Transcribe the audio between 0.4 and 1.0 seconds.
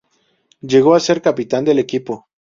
Llegó a